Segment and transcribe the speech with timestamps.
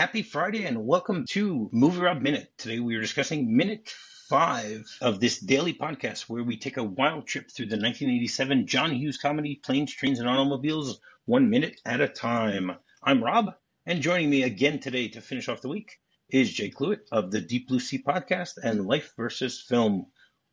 [0.00, 2.50] happy Friday and welcome to MovieRob Minute.
[2.56, 3.90] Today we are discussing minute
[4.30, 8.92] five of this daily podcast where we take a wild trip through the 1987 John
[8.92, 12.72] Hughes comedy Planes, Trains, and Automobiles one minute at a time.
[13.02, 13.52] I'm Rob,
[13.84, 15.98] and joining me again today to finish off the week
[16.30, 20.06] is Jay Cluitt of the Deep Blue Sea podcast and Life versus Film.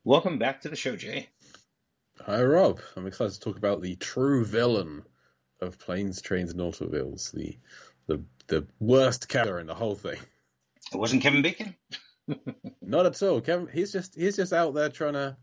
[0.03, 1.29] Welcome back to the show, Jay.
[2.19, 2.81] Hi, Rob.
[2.97, 5.03] I'm excited to talk about the true villain
[5.61, 7.57] of Planes, Trains, and Automobiles, the
[8.07, 10.17] the the worst character in the whole thing.
[10.93, 11.75] It wasn't Kevin Bacon.
[12.81, 13.41] Not at all.
[13.41, 15.37] Kevin, he's just he's just out there trying to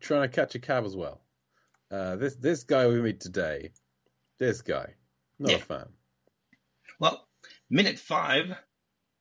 [0.00, 1.20] trying to catch a cab as well.
[1.90, 3.70] Uh, this this guy we meet today,
[4.38, 4.94] this guy,
[5.38, 5.56] not yeah.
[5.56, 5.86] a fan.
[6.98, 7.26] Well,
[7.70, 8.56] minute five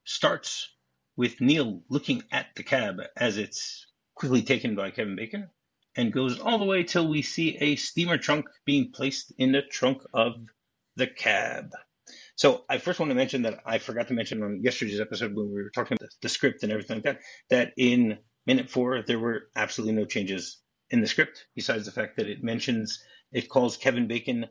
[0.05, 0.69] starts
[1.15, 5.49] with Neal looking at the cab as it's quickly taken by Kevin Bacon
[5.95, 9.61] and goes all the way till we see a steamer trunk being placed in the
[9.61, 10.33] trunk of
[10.95, 11.71] the cab.
[12.35, 15.53] So I first want to mention that I forgot to mention on yesterday's episode when
[15.53, 19.19] we were talking about the script and everything like that, that in minute four, there
[19.19, 23.77] were absolutely no changes in the script, besides the fact that it mentions, it calls
[23.77, 24.47] Kevin Bacon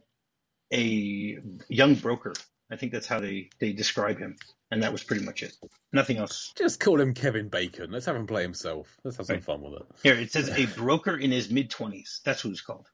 [0.73, 1.39] a
[1.69, 2.33] young broker.
[2.71, 4.37] I think that's how they, they describe him.
[4.71, 5.53] And that was pretty much it.
[5.93, 6.53] Nothing else.
[6.57, 7.91] Just call him Kevin Bacon.
[7.91, 8.97] Let's have him play himself.
[9.05, 9.45] Let's have some right.
[9.45, 9.87] fun with it.
[10.03, 12.23] Here, it says a broker in his mid 20s.
[12.25, 12.87] That's who he's called.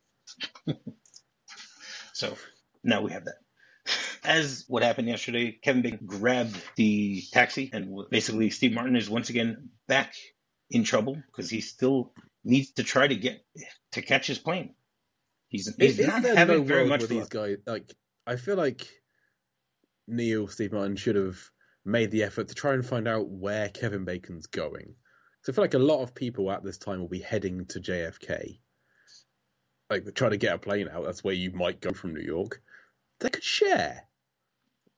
[2.12, 2.36] so
[2.83, 3.36] now we have that
[4.29, 9.31] as what happened yesterday, Kevin Bacon grabbed the taxi, and basically Steve Martin is once
[9.31, 10.15] again back
[10.71, 12.12] in trouble because he still
[12.45, 13.43] needs to try to get
[13.93, 14.75] to catch his plane.
[15.49, 17.56] He's, he's not having no very much with these guys.
[17.67, 17.91] Like
[18.27, 18.87] I feel like
[20.06, 21.39] Neal Steve Martin should have
[21.87, 24.95] made the effort to try and find out where Kevin Bacon's going.
[25.43, 27.81] So I feel like a lot of people at this time will be heading to
[27.81, 28.59] JFK.
[29.89, 31.06] Like try to get a plane out.
[31.06, 32.61] That's where you might go from New York.
[33.21, 34.08] They could share.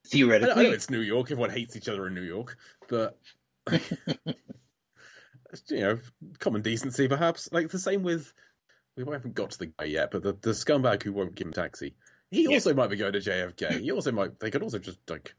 [0.07, 1.31] Theoretically, I know it's New York.
[1.31, 2.57] Everyone hates each other in New York,
[2.89, 3.17] but
[3.71, 4.25] you
[5.69, 5.99] know,
[6.39, 7.49] common decency, perhaps.
[7.51, 8.33] Like the same with
[8.97, 11.51] we haven't got to the guy yet, but the, the scumbag who won't give him
[11.51, 11.95] a taxi,
[12.29, 12.55] he yeah.
[12.55, 13.81] also might be going to JFK.
[13.81, 14.39] He also might.
[14.39, 15.33] They could also just like,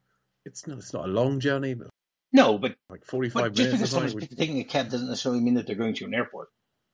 [0.44, 0.78] it's not.
[0.78, 1.74] It's not a long journey.
[1.74, 1.88] But
[2.32, 3.58] no, but like forty-five but minutes.
[3.58, 6.48] Just because someone's taking a cab doesn't necessarily mean that they're going to an airport.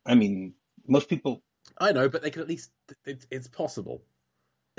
[0.07, 0.55] I mean,
[0.87, 1.43] most people.
[1.77, 2.71] I know, but they could at least.
[3.05, 4.03] It, it's possible.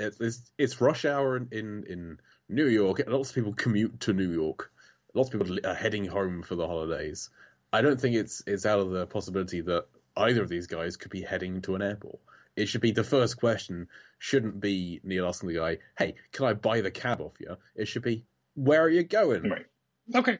[0.00, 2.18] It's, it's rush hour in, in, in
[2.50, 3.02] New York.
[3.06, 4.72] Lots of people commute to New York.
[5.14, 7.30] Lots of people are heading home for the holidays.
[7.72, 11.10] I don't think it's it's out of the possibility that either of these guys could
[11.10, 12.18] be heading to an airport.
[12.56, 13.88] It should be the first question
[14.18, 17.86] shouldn't be Neal asking the guy, "Hey, can I buy the cab off you?" It
[17.86, 18.24] should be,
[18.54, 19.66] "Where are you going?" Right.
[20.14, 20.38] Okay.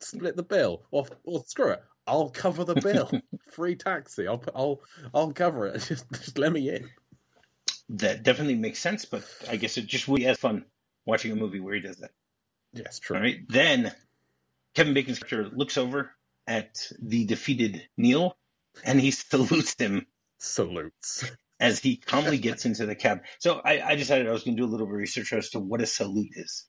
[0.00, 1.82] Split the bill, or, or screw it.
[2.06, 3.10] I'll cover the bill.
[3.50, 4.28] Free taxi.
[4.28, 4.80] I'll I'll
[5.14, 5.80] I'll cover it.
[5.88, 6.90] Just just let me in
[7.88, 10.64] that definitely makes sense, but I guess it just would be as fun
[11.06, 12.10] watching a movie where he does that.
[12.72, 13.16] Yes, true.
[13.16, 13.38] All right.
[13.48, 13.92] Then
[14.74, 16.10] Kevin Bacon's character looks over
[16.46, 18.36] at the defeated Neal
[18.84, 20.06] and he salutes him.
[20.38, 21.24] Salutes.
[21.58, 23.20] As he calmly gets into the cab.
[23.38, 25.48] So I, I decided I was going to do a little bit of research as
[25.50, 26.66] to what a salute is.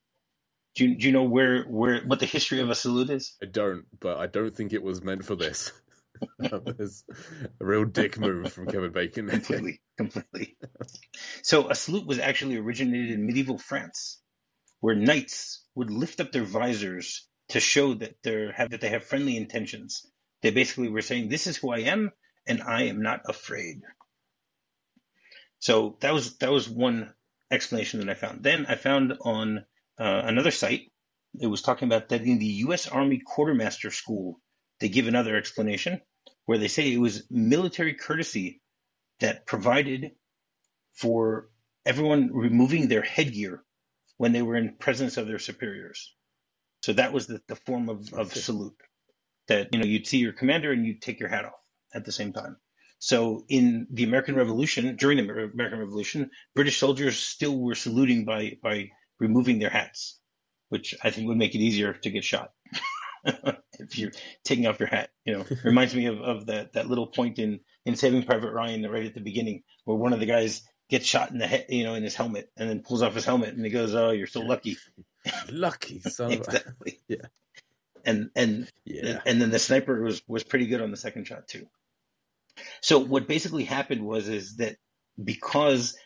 [0.75, 3.35] Do you, do you know where, where what the history of a salute is?
[3.43, 5.73] I don't, but I don't think it was meant for this.
[6.39, 7.03] that was
[7.59, 9.27] a real dick move from Kevin Bacon.
[9.27, 10.55] completely, completely.
[11.43, 14.21] So a salute was actually originated in medieval France,
[14.79, 19.03] where knights would lift up their visors to show that they have that they have
[19.03, 20.05] friendly intentions.
[20.41, 22.11] They basically were saying, "This is who I am,
[22.45, 23.81] and I am not afraid."
[25.59, 27.13] So that was that was one
[27.49, 28.43] explanation that I found.
[28.43, 29.65] Then I found on
[29.99, 30.91] uh, another site,
[31.39, 32.87] it was talking about that in the U.S.
[32.87, 34.39] Army Quartermaster School
[34.79, 36.01] they give another explanation
[36.45, 38.61] where they say it was military courtesy
[39.19, 40.11] that provided
[40.93, 41.49] for
[41.85, 43.63] everyone removing their headgear
[44.17, 46.13] when they were in presence of their superiors.
[46.81, 48.75] So that was the, the form of, of salute
[49.47, 51.59] that, you know, you'd see your commander and you'd take your hat off
[51.93, 52.57] at the same time.
[52.99, 58.57] So in the American Revolution, during the American Revolution, British soldiers still were saluting by,
[58.61, 60.19] by removing their hats,
[60.69, 62.51] which I think would make it easier to get shot.
[63.79, 64.11] if you're
[64.43, 65.09] taking off your hat.
[65.25, 68.89] You know, reminds me of, of that, that little point in, in Saving Private Ryan
[68.89, 71.83] right at the beginning where one of the guys gets shot in the head, you
[71.83, 74.27] know, in his helmet and then pulls off his helmet and he goes, "Oh, you're
[74.27, 74.77] so lucky."
[75.51, 76.99] lucky son exactly.
[77.07, 77.25] yeah.
[78.05, 79.21] And and yeah.
[79.25, 81.67] and then the sniper was was pretty good on the second shot too.
[82.81, 84.77] So what basically happened was is that
[85.21, 85.97] because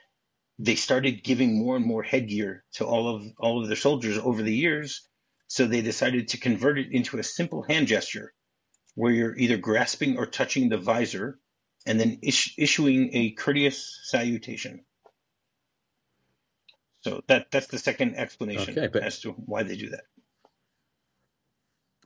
[0.57, 4.41] they started giving more and more headgear to all of all of their soldiers over
[4.41, 5.07] the years,
[5.47, 8.33] so they decided to convert it into a simple hand gesture
[8.95, 11.39] where you're either grasping or touching the visor
[11.85, 14.83] and then is- issuing a courteous salutation.
[17.01, 20.03] So that that's the second explanation okay, but, as to why they do that.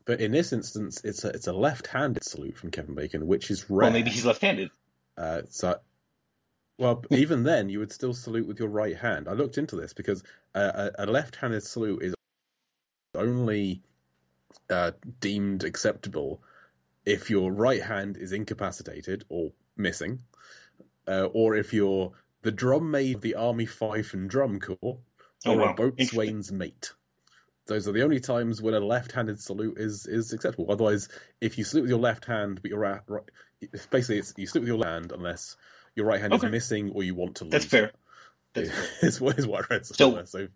[0.05, 3.69] But in this instance, it's a it's a left-handed salute from Kevin Bacon, which is
[3.69, 3.87] rare.
[3.87, 4.69] Well, maybe he's left-handed.
[5.17, 5.79] Uh, so,
[6.77, 9.27] well, even then, you would still salute with your right hand.
[9.27, 10.23] I looked into this because
[10.53, 12.15] uh, a, a left-handed salute is
[13.15, 13.81] only
[14.69, 16.41] uh, deemed acceptable
[17.05, 20.19] if your right hand is incapacitated or missing,
[21.07, 24.99] uh, or if you're the drum major of the Army Fife and Drum Corps, or
[25.45, 25.71] Oh, wow.
[25.71, 26.93] a boatswain's mate.
[27.67, 30.71] Those are the only times when a left-handed salute is is acceptable.
[30.71, 31.09] Otherwise,
[31.41, 33.23] if you salute with your left hand, but your right, right
[33.89, 35.55] basically it's, you salute with your left hand unless
[35.95, 36.45] your right hand Okay.
[36.47, 37.51] is missing or you want to lose.
[37.53, 37.91] That's fair.
[38.53, 38.69] That's
[38.99, 39.09] fair.
[39.09, 40.25] is what is what I read So- somewhere.
[40.27, 40.47] So,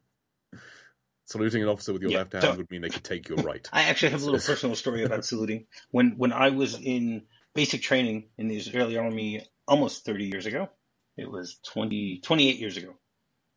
[1.26, 3.38] saluting an officer with your Yeah, left hand so- would mean they could take your
[3.40, 3.68] right.
[3.74, 5.66] I actually have a little personal story about saluting.
[5.92, 7.24] When when I was in
[7.60, 10.70] basic training in the Israeli army almost 30 years ago,
[11.18, 12.94] it was 20, 28 years ago.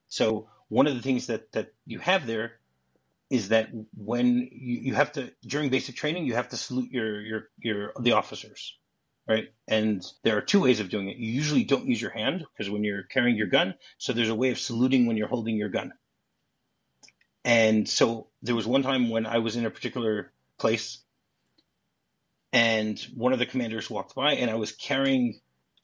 [0.08, 2.54] So one of the things that, that you have there
[3.30, 7.20] is that when you, you have to during basic training you have to salute your
[7.20, 8.76] your your the officers,
[9.28, 9.46] right?
[9.68, 11.16] And there are two ways of doing it.
[11.16, 14.42] You usually don't use your hand because when you're carrying your gun, so there's a
[14.42, 15.92] way of saluting when you're holding your gun.
[17.44, 20.98] And so there was one time when I was in a particular place
[22.52, 25.40] and one of the commanders walked by and I was carrying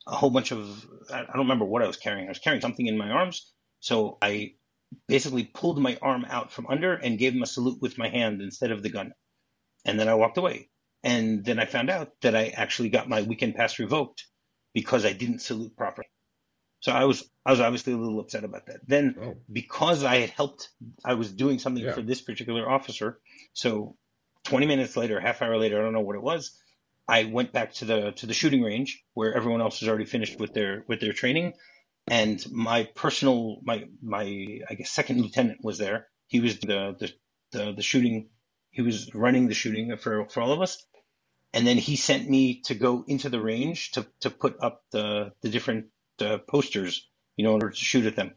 [0.06, 2.26] a whole bunch of I don't remember what I was carrying.
[2.26, 3.53] I was carrying something in my arms.
[3.81, 4.55] So I
[5.06, 8.41] basically pulled my arm out from under and gave him a salute with my hand
[8.41, 9.12] instead of the gun.
[9.85, 10.70] And then I walked away.
[11.05, 14.26] And then I found out that I actually got my weekend pass revoked
[14.75, 16.09] because I didn't salute properly.
[16.81, 18.81] So I was I was obviously a little upset about that.
[18.87, 20.69] Then Oh, because I had helped,
[21.05, 21.93] I was doing something Yeah.
[21.93, 23.20] for this particular officer.
[23.53, 23.97] So
[24.48, 26.58] 20 minutes later, half hour later, I don't know what it was.
[27.06, 30.40] I went back to the to the shooting range where everyone else was already finished
[30.40, 31.52] with their with their training,
[32.06, 36.08] and my personal my my I guess second lieutenant was there.
[36.28, 37.12] He was the the
[37.52, 38.30] the, the shooting.
[38.70, 40.82] He was running the shooting for for all of us,
[41.52, 45.32] and then he sent me to go into the range to to put up the
[45.42, 45.86] the different
[46.20, 47.06] uh, posters,
[47.36, 48.32] you know, in order to shoot at them.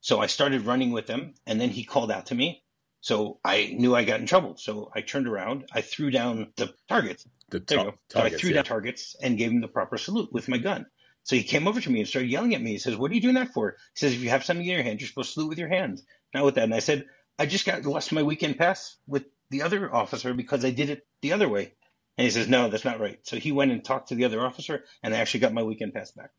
[0.00, 2.62] So I started running with them, and then he called out to me.
[3.00, 4.56] So I knew I got in trouble.
[4.56, 7.26] So I turned around, I threw down the targets.
[7.48, 7.94] the There you go.
[8.08, 8.56] So I threw yeah.
[8.56, 10.86] down targets and gave him the proper salute with my gun.
[11.22, 12.72] So he came over to me and started yelling at me.
[12.72, 14.72] He says, "What are you doing that for?" He says, "If you have something in
[14.72, 16.00] your hand, you're supposed to salute with your hand,
[16.34, 17.06] not with that." And I said,
[17.38, 21.06] "I just got lost my weekend pass with the other officer because I did it
[21.20, 21.74] the other way."
[22.16, 24.40] And he says, "No, that's not right." So he went and talked to the other
[24.40, 26.30] officer, and I actually got my weekend pass back.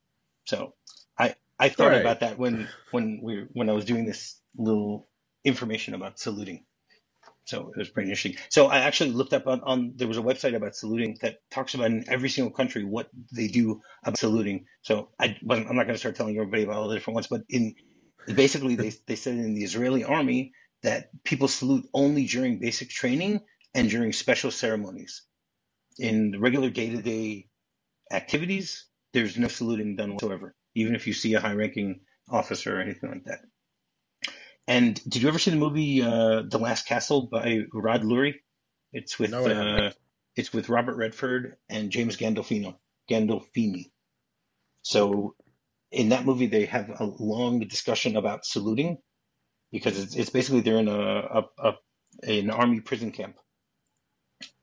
[0.46, 0.74] So
[1.18, 2.02] I I thought Hooray.
[2.02, 5.08] about that when when we when I was doing this little
[5.44, 6.66] information about saluting.
[7.46, 8.38] So it was pretty interesting.
[8.50, 11.74] So I actually looked up on, on there was a website about saluting that talks
[11.74, 14.66] about in every single country what they do about saluting.
[14.84, 17.28] So I wasn't, I'm not going to start telling everybody about all the different ones,
[17.28, 17.76] but in
[18.34, 20.54] basically they they said in the Israeli army
[20.84, 23.42] that people salute only during basic training
[23.74, 25.24] and during special ceremonies.
[25.98, 27.48] In regular day to day
[28.12, 32.82] activities, there's no saluting done whatsoever, even if you see a high ranking officer or
[32.82, 33.40] anything like that.
[34.68, 38.36] And did you ever see the movie uh, The Last Castle by Rod Lurie?
[38.94, 39.92] It's with No, uh,
[40.36, 42.76] it's with Robert Redford and James Gandolfino
[43.10, 43.92] Gandolfini.
[44.84, 45.36] So
[45.92, 48.98] in that movie, they have a long discussion about saluting
[49.72, 51.74] because it's, it's basically they're in a, a, a
[52.24, 53.38] an army prison camp,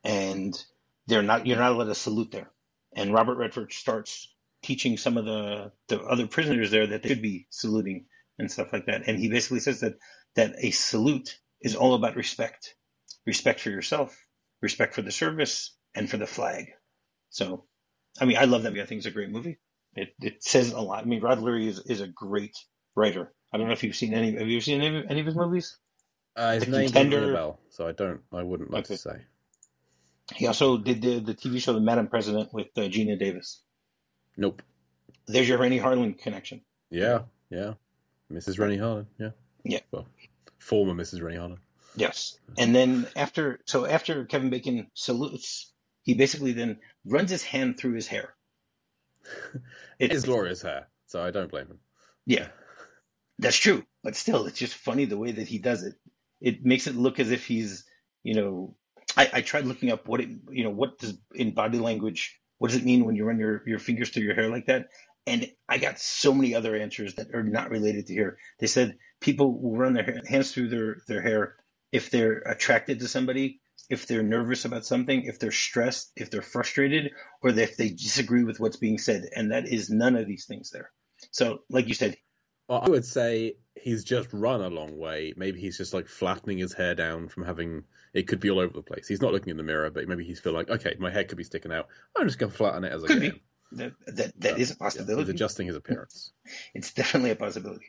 [0.04, 0.62] and
[1.06, 2.50] they're not you're not allowed to salute there.
[2.94, 7.22] And Robert Redford starts teaching some of the the other prisoners there that they should
[7.22, 8.06] be saluting
[8.38, 9.08] and stuff like that.
[9.08, 9.94] And he basically says that
[10.36, 12.74] that a salute is all about respect,
[13.26, 14.16] respect for yourself,
[14.62, 16.66] respect for the service, and for the flag.
[17.30, 17.64] So,
[18.20, 18.82] I mean, I love that movie.
[18.82, 19.58] I think it's a great movie.
[19.94, 21.02] It it says a lot.
[21.02, 22.56] I mean, Rod Lurie is is a great
[22.94, 23.32] writer.
[23.52, 24.36] I don't know if you've seen any.
[24.36, 25.76] Have you seen any, any of his movies?
[26.36, 28.20] Uh, his The name Contender- bell, so I don't.
[28.32, 28.94] I wouldn't like Okay.
[28.94, 29.16] to say.
[30.36, 33.62] He also did the, the TV show The Madam President with uh, Geena Davis.
[34.36, 34.62] Nope.
[35.26, 36.60] There's your Renny Harlin connection.
[36.90, 37.74] Yeah, yeah.
[38.32, 38.58] Mrs.
[38.58, 39.06] Renny Harlin.
[39.18, 39.30] Yeah.
[39.64, 39.80] Yeah.
[39.90, 40.06] Well,
[40.58, 41.22] former Mrs.
[41.22, 41.58] Renny Harlin.
[41.96, 42.38] Yes.
[42.56, 47.94] And then after, so after Kevin Bacon salutes, he basically then runs his hand through
[47.94, 48.34] his hair.
[49.98, 51.80] It is glorious hair, so I don't blame him.
[52.24, 52.46] Yeah,
[53.40, 53.84] that's true.
[54.04, 55.94] But still, it's just funny the way that he does it.
[56.40, 57.84] It makes it look as if he's,
[58.22, 58.76] you know,
[59.16, 62.70] I, I tried looking up what it, you know, what does in body language, what
[62.70, 64.90] does it mean when you run your, your fingers through your hair like that?
[65.28, 68.38] And I got so many other answers that are not related to here.
[68.58, 71.56] They said people will run their hands through their, their hair
[71.92, 76.42] if they're attracted to somebody, if they're nervous about something, if they're stressed, if they're
[76.42, 79.24] frustrated, or if they disagree with what's being said.
[79.34, 80.90] And that is none of these things there.
[81.30, 82.16] So, like you said,
[82.68, 85.32] Well, I would say he's just run a long way.
[85.36, 88.72] Maybe he's just like flattening his hair down from having it could be all over
[88.74, 89.08] the place.
[89.08, 91.38] He's not looking in the mirror, but maybe he's feel like, okay, my hair could
[91.38, 91.88] be sticking out.
[92.16, 93.30] I'm just gonna flatten it as I Could go.
[93.30, 93.42] be.
[93.72, 95.22] That that, that is a Yeah, possibility.
[95.22, 96.32] he's adjusting his appearance.
[96.74, 97.86] it's definitely a possibility.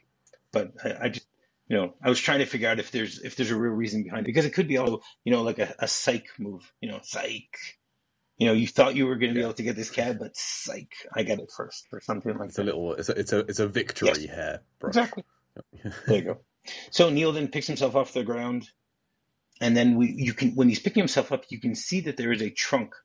[0.51, 1.27] But I, I just,
[1.67, 4.03] you know, I was trying to figure out if there's if there's a real reason
[4.03, 6.71] behind it because it could be also, you know, like a, a psych move.
[6.81, 7.57] You know, psych.
[8.37, 10.31] You know, you thought you were going to be able to get this cab, but
[10.35, 12.65] psych, I got it first, or something like It's a that.
[12.67, 14.25] little, it's a, it's a, it's a victory Yes.
[14.27, 14.95] hair brush.
[14.95, 15.23] Exactly.
[16.07, 16.37] There you go.
[16.91, 18.69] So Neal then picks himself off the ground,
[19.61, 22.31] and then we you can when he's picking himself up, you can see that there
[22.31, 22.95] is a trunk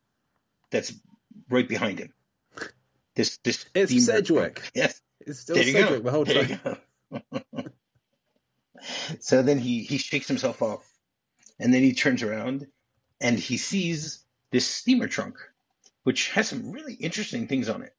[0.71, 0.93] that's
[1.51, 2.13] right behind him.
[3.17, 4.55] This this It's Beamer Sedgwick.
[4.57, 4.71] trunk.
[4.75, 5.01] Yes.
[5.21, 6.05] It's still There you Sedgwick go.
[6.05, 6.79] the whole There time.
[7.13, 7.21] you
[7.63, 7.63] go.
[9.21, 10.85] so then he he shakes himself off,
[11.59, 12.67] and then he turns around,
[13.21, 15.37] and he sees this steamer trunk,
[16.03, 17.95] which has some really interesting things on it.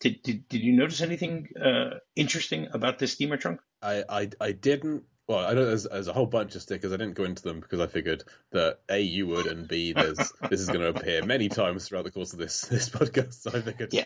[0.00, 3.60] Did did, did you notice anything uh, interesting about this steamer trunk?
[3.82, 5.04] I, I, I didn't.
[5.28, 6.92] Well, I know there's, there's a whole bunch of stickers.
[6.92, 8.22] I didn't go into them because I figured
[8.52, 10.16] that a you would, and b there's
[10.50, 13.34] this is going to appear many times throughout the course of this this podcast.
[13.34, 14.04] So I figured, Yeah.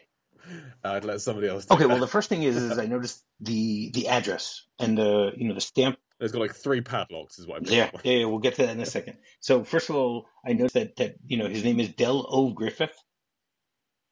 [0.85, 1.67] I'd let somebody else.
[1.71, 5.49] Okay, well the first thing is, is I noticed the the address and the you
[5.49, 8.25] know the stamp there's got like three padlocks, is what I picked Yeah, yeah, yeah,
[8.27, 9.17] we'll get to that in a second.
[9.41, 12.51] So first of all, I noticed that that you know his name is Del O.
[12.51, 12.97] Griffith,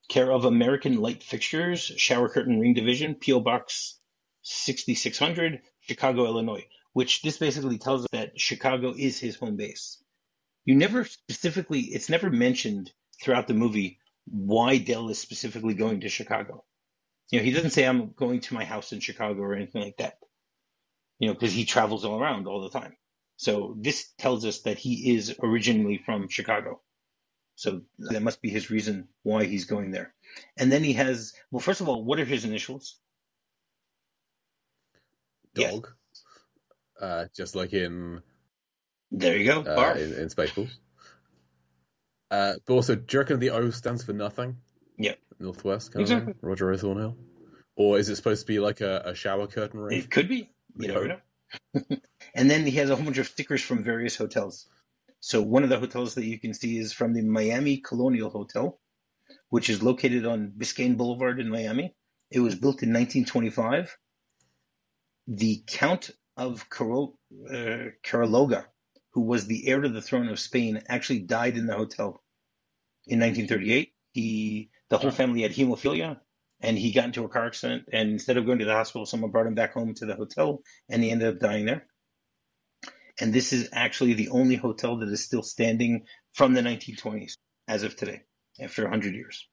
[0.08, 4.00] care of American Light Fixtures, Shower Curtain Ring Division, PO Box
[4.42, 6.66] 6600, Chicago, Illinois.
[6.94, 10.02] Which this basically tells us that Chicago is his home base.
[10.64, 12.90] You never specifically, it's never mentioned
[13.22, 13.98] throughout the movie
[14.30, 16.64] why Del is specifically going to Chicago.
[17.30, 19.96] You know, he doesn't say I'm going to my house in Chicago or anything like
[19.98, 20.18] that.
[21.18, 22.96] You know, because he travels all around all the time.
[23.36, 26.80] So this tells us that he is originally from Chicago.
[27.56, 30.14] So that must be his reason why he's going there.
[30.56, 32.98] And then he has, well, first of all, what are his initials?
[35.54, 35.72] Yes.
[35.72, 35.88] Dog,
[37.00, 38.22] uh, just like in
[39.10, 39.62] There you go.
[39.62, 40.70] uh, in, in Spaceballs.
[42.30, 44.58] Uh, but also, do you reckon the O stands for nothing?
[44.98, 45.14] Yeah.
[45.38, 46.32] Northwest, kind Exactly.
[46.32, 46.48] of thing?
[46.48, 46.78] Roger A.
[46.78, 47.16] Thornhill?
[47.76, 49.98] Or is it supposed to be like a, a shower curtain ring?
[49.98, 50.50] It could be.
[50.76, 51.18] You never know.
[52.34, 54.66] and then he has a whole bunch of stickers from various hotels.
[55.20, 58.78] So one of the hotels that you can see is from the Miami Colonial Hotel,
[59.48, 61.94] which is located on Biscayne Boulevard in Miami.
[62.30, 63.96] It was built in 1925.
[65.28, 67.18] The Count of Carol,
[67.48, 68.64] uh, Caraloga,
[69.12, 72.22] who was the heir to the throne of Spain, actually died in the hotel
[73.06, 73.92] in 1938.
[74.12, 76.18] He, the whole family had hemophilia,
[76.60, 77.84] and he got into a car accident.
[77.92, 80.62] And instead of going to the hospital, someone brought him back home to the hotel,
[80.88, 81.86] and he ended up dying there.
[83.20, 87.32] And this is actually the only hotel that is still standing from the 1920s
[87.66, 88.22] as of today,
[88.60, 89.48] after 100 years.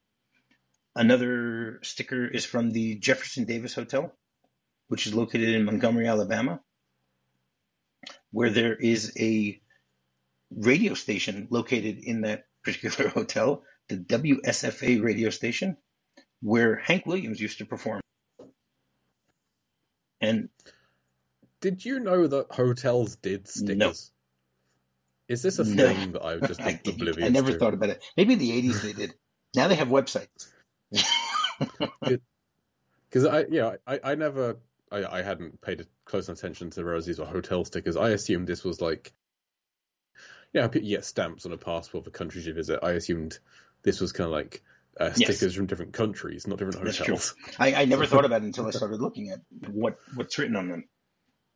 [0.96, 4.14] Another sticker is from the Jefferson Davis Hotel,
[4.88, 6.62] which is located in Montgomery, Alabama,
[8.36, 9.62] where there is a
[10.52, 15.78] radio station located in that particular hotel, the WSFA radio station,
[16.42, 18.02] where Hank Williams used to perform.
[20.20, 20.50] And
[21.62, 23.78] Did you know that hotels did stickers?
[23.78, 23.94] No.
[25.34, 25.88] Is this a No.
[25.88, 27.58] thing that I've just I, oblivious I never to?
[27.58, 28.04] thought about it.
[28.18, 29.14] Maybe in the 80s they did.
[29.56, 30.50] Now they have websites.
[33.10, 34.58] Because I, yeah, I, I never,
[34.92, 37.98] I, I hadn't paid close attention to whereas these were hotel stickers.
[37.98, 39.14] I assumed this was like,
[40.54, 42.80] yeah, you get stamps on a passport for countries you visit.
[42.84, 43.40] I assumed
[43.84, 44.64] this was kind of like
[45.00, 45.38] uh, Yes.
[45.38, 47.36] stickers from different countries, not different That's hotels.
[47.60, 50.70] I, I never thought about it until I started looking at what what's written on
[50.70, 50.88] them.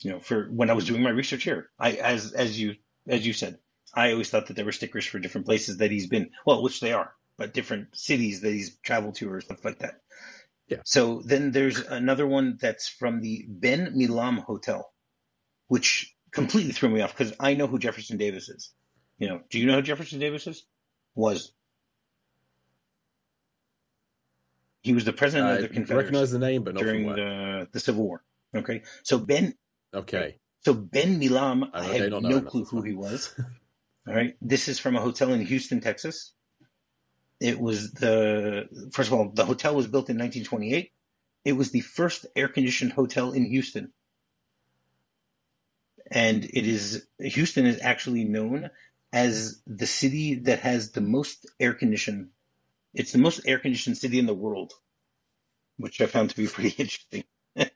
[0.01, 2.75] You know, for when I was doing my research here, I as as you
[3.07, 3.59] as you said,
[3.93, 6.31] I always thought that there were stickers for different places that he's been.
[6.45, 10.01] Well, which they are, but different cities that he's traveled to or stuff like that.
[10.69, 10.77] Yeah.
[10.85, 14.91] So then there's another one that's from the Ben Milam Hotel,
[15.67, 18.71] which completely threw me off because I know who Jefferson Davis is.
[19.17, 20.63] You know, do you know who Jefferson Davis is?
[21.15, 21.51] Was
[24.81, 28.03] he was the president of the Confederacy recognize the name, but during the the Civil
[28.05, 28.23] War.
[28.55, 29.55] Okay, so Ben,
[29.93, 33.33] Okay, so Ben Milam, I I had no clue who he was.
[34.07, 36.33] All right, this is from a hotel in Houston, Texas.
[37.39, 40.91] It was the first of all, the hotel was built in 1928.
[41.45, 43.93] It was the first air-conditioned hotel in Houston,
[46.11, 48.69] and it is Houston is actually known
[49.13, 52.29] as the city that has the most air conditioned.
[52.93, 54.73] It's the most air-conditioned city in the world,
[55.77, 57.23] which I found to be pretty interesting.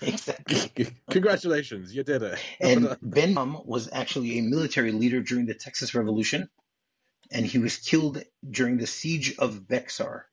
[0.00, 0.88] exactly.
[1.10, 2.38] congratulations, you did it.
[2.60, 6.48] And Ben Milam was actually a military leader during the Texas Revolution,
[7.30, 10.26] and he was killed during the siege of Bexar,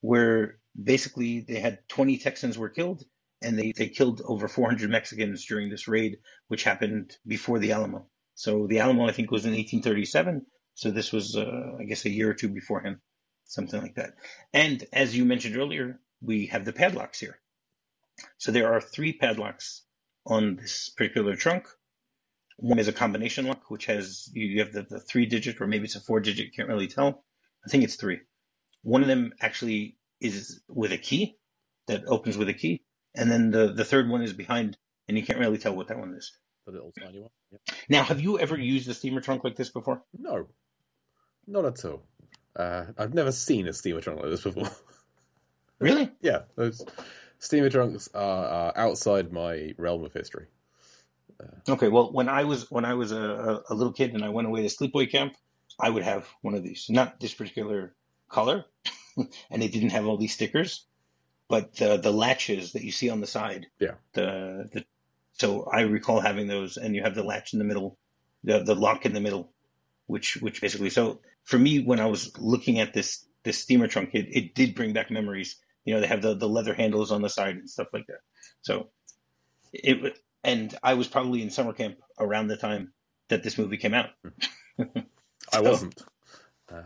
[0.00, 3.04] where basically they had 20 Texans were killed,
[3.42, 8.06] and they, they killed over 400 Mexicans during this raid, which happened before the Alamo.
[8.34, 10.46] So the Alamo, I think, was in 1837.
[10.74, 12.98] So this was, uh, I guess, a year or two beforehand,
[13.44, 14.14] something like that.
[14.52, 17.38] And as you mentioned earlier, we have the padlocks here.
[18.38, 19.82] So there are three padlocks
[20.26, 21.66] on this particular trunk.
[22.56, 25.84] One is a combination lock, which has you have the, the three digit or maybe
[25.84, 27.24] it's a four digit, can't really tell.
[27.64, 28.20] I think it's three.
[28.82, 31.36] One of them actually is with a key
[31.86, 32.82] that opens with a key,
[33.14, 34.76] and then the the third one is behind,
[35.08, 36.32] and you can't really tell what that one is.
[36.66, 37.30] The little tiny one.
[37.52, 37.60] Yep.
[37.88, 40.02] Now, have you ever used a steamer trunk like this before?
[40.18, 40.48] No,
[41.46, 42.02] not at all.
[42.56, 44.70] Uh, I've never seen a steamer trunk like this before.
[45.78, 46.10] Really?
[46.20, 46.84] yeah, those
[47.38, 50.46] steamer trunks are, are outside my realm of history.
[51.68, 51.88] Okay.
[51.88, 54.48] Well, when I was when I was a, a, a little kid and I went
[54.48, 55.34] away to sleepaway camp,
[55.78, 56.86] I would have one of these.
[56.88, 57.94] Not this particular
[58.28, 58.64] color,
[59.16, 60.86] and it didn't have all these stickers,
[61.48, 63.66] but the the latches that you see on the side.
[63.78, 63.94] Yeah.
[64.12, 64.84] The the
[65.34, 67.98] so I recall having those, and you have the latch in the middle,
[68.44, 69.52] the the lock in the middle,
[70.06, 74.10] which which basically so for me when I was looking at this this steamer trunk,
[74.14, 75.56] it, it did bring back memories.
[75.84, 78.20] You know, they have the the leather handles on the side and stuff like that.
[78.62, 78.90] So
[79.72, 82.92] it and I was probably in summer camp around the time
[83.28, 84.10] that this movie came out.
[85.52, 86.00] I wasn't.
[86.72, 86.82] Uh,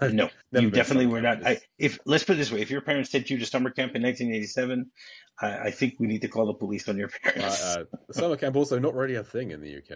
[0.12, 1.46] No, you definitely were not.
[1.46, 3.94] I, if let's put it this way, if your parents sent you to summer camp
[3.96, 4.90] in 1987,
[5.40, 7.62] I, I think we need to call the police on your parents.
[7.64, 9.90] uh, uh, summer camp also not really a thing in the UK.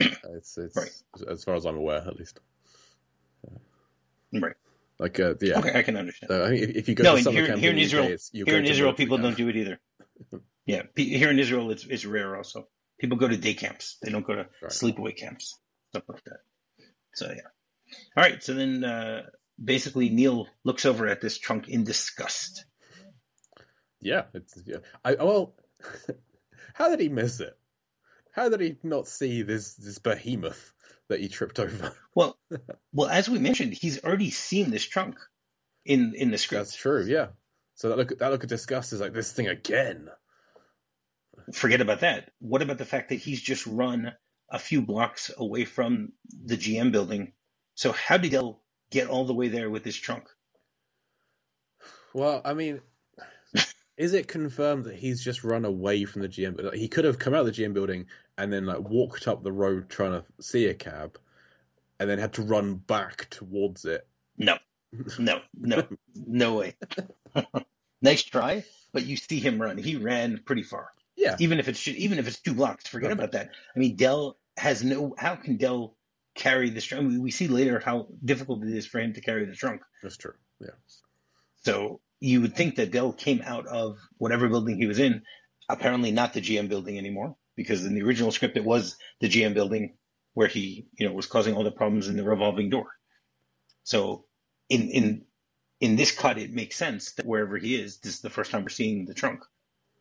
[0.00, 0.90] Uh, it's it's Right.
[1.28, 2.40] as far as I'm aware, at least.
[4.32, 4.54] right.
[4.98, 6.30] Like uh, yeah, Okay, I can understand.
[6.32, 7.82] uh, I think if, if you go No, to summer here- camp here in UK,
[7.82, 9.36] Israel- you Here in Israel, people camp.
[9.36, 9.80] don't do it either.
[10.66, 12.36] Yeah, here in Israel, it's it's rare.
[12.36, 12.68] Also,
[13.00, 13.98] people go to day camps.
[14.02, 14.72] They don't go to Right.
[14.72, 15.58] sleepaway camps,
[15.90, 16.40] stuff like that.
[17.14, 17.48] So yeah.
[18.16, 18.42] All right.
[18.42, 19.22] So then, uh,
[19.62, 22.64] basically, Neal looks over at this trunk in disgust.
[24.00, 24.78] Yeah, it's yeah.
[25.04, 25.54] I well,
[26.74, 27.56] how did he miss it?
[28.32, 30.72] How did he not see this this behemoth
[31.08, 31.92] that he tripped over?
[32.16, 32.38] Well,
[32.94, 35.18] well, as we mentioned, he's already seen this trunk
[35.84, 36.64] in in the script.
[36.64, 37.04] That's true.
[37.04, 37.26] Yeah.
[37.74, 40.08] So that look that look at disgust is like this thing again.
[41.52, 42.30] Forget about that.
[42.40, 44.12] What about the fact that he's just run
[44.50, 46.12] a few blocks away from
[46.44, 47.32] the GM building?
[47.74, 50.28] So how did Del get all the way there with this trunk?
[52.14, 52.80] Well, I mean,
[53.96, 56.62] is it confirmed that he's just run away from the GM?
[56.62, 58.06] Like, he could have come out of the GM building
[58.38, 61.18] and then like walked up the road trying to see a cab,
[61.98, 64.06] and then had to run back towards it.
[64.36, 64.58] No,
[65.18, 66.76] no, no, no way.
[68.02, 69.78] nice try, but you see him run.
[69.78, 70.90] He ran pretty far.
[71.26, 71.36] Yeah.
[71.40, 73.50] Even if it's even if it's two blocks, forget about that.
[73.74, 75.14] I mean, Del has no.
[75.18, 75.96] How can Del
[76.34, 77.20] carry this trunk?
[77.20, 79.82] We see later how difficult it is for him to carry the trunk.
[80.02, 80.34] That's true.
[80.60, 80.70] Yeah.
[81.62, 85.22] So you would think that Del came out of whatever building he was in,
[85.68, 89.54] apparently not the GM building anymore, because in the original script it was the GM
[89.54, 89.96] building
[90.34, 92.86] where he, you know, was causing all the problems in the revolving door.
[93.82, 94.26] So
[94.68, 95.24] in in
[95.80, 98.62] in this cut, it makes sense that wherever he is, this is the first time
[98.62, 99.40] we're seeing the trunk.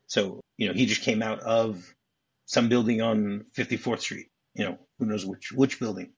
[0.07, 1.83] So you know, he just came out of
[2.45, 4.27] some building on 54th Street.
[4.53, 6.11] You know, who knows which which building.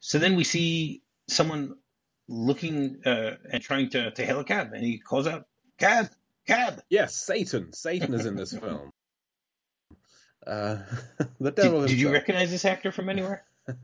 [0.00, 1.76] So then we see someone
[2.28, 5.46] looking uh, and trying to, to hail a cab, and he calls out,
[5.78, 6.10] "Cab,
[6.46, 7.72] cab!" Yes, Satan.
[7.72, 8.90] Satan is in this film.
[10.46, 10.78] Uh,
[11.40, 13.44] the devil did you recognize this actor from anywhere?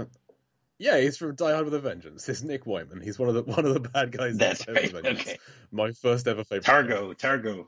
[0.82, 2.26] Yeah, he's from Die Hard with a Vengeance.
[2.26, 3.02] It's Nick Wyman.
[3.02, 4.32] He's one of the one of the bad guys.
[4.32, 5.20] in That's Die Hard with right.
[5.20, 5.38] Okay,
[5.70, 6.64] My first ever favorite.
[6.64, 7.66] Targo, Targo.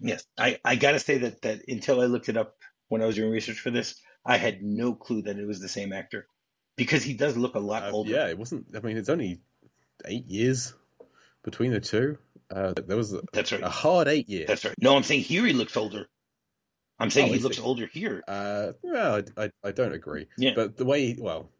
[0.00, 2.56] Yes, I, I got to say that that until I looked it up
[2.88, 5.68] when I was doing research for this, I had no clue that it was the
[5.68, 6.26] same actor
[6.76, 8.10] because he does look a lot Uh, older.
[8.10, 8.66] yeah, it wasn't.
[8.76, 9.40] I mean, it's only
[10.04, 10.74] eight years
[11.42, 12.18] between the two.
[12.50, 13.62] Uh, there was a, That's right.
[13.62, 14.46] a hard eight years.
[14.48, 14.74] That's right.
[14.80, 16.06] No, I'm saying here he looks older.
[16.98, 18.22] I'm saying Oh, he looks older here.
[18.28, 20.26] Uh, well, I, I, I don't agree.
[20.38, 20.52] Yeah.
[20.54, 21.50] But the way, he, well,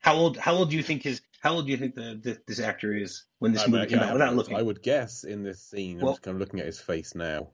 [0.00, 0.36] How old?
[0.36, 1.20] How old do you think his?
[1.40, 3.86] How old do you think the, the this actor is when this I, mean, movie
[3.86, 4.12] came out?
[4.12, 6.66] Without looking, I would guess in this scene, Well- I'm just kind of looking at
[6.66, 7.48] his face now.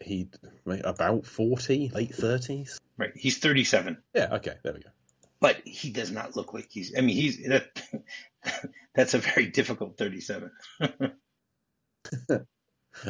[0.00, 0.28] He
[0.64, 2.78] about forty, late thirties.
[2.96, 3.10] right?
[3.16, 3.98] He's 37.
[4.14, 4.28] Yeah.
[4.36, 4.54] Okay.
[4.62, 4.90] There we go.
[5.40, 6.96] but he does not look like he's.
[6.96, 7.82] I mean, he's that.
[8.94, 10.52] that's a very difficult 37.